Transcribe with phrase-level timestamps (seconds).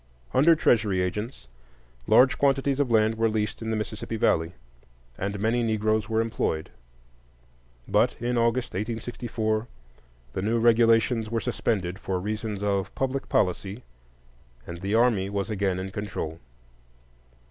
[0.33, 1.47] Under Treasury agents,
[2.07, 4.53] large quantities of land were leased in the Mississippi Valley,
[5.15, 6.71] and many Negroes were employed;
[7.87, 9.67] but in August, 1864,
[10.33, 13.83] the new regulations were suspended for reasons of "public policy,"
[14.65, 16.39] and the army was again in control.